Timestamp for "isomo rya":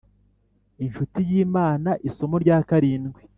2.09-2.57